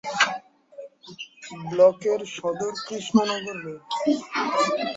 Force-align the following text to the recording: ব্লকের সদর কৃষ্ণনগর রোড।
ব্লকের 1.65 2.21
সদর 2.35 2.73
কৃষ্ণনগর 2.85 3.57
রোড। 3.63 3.81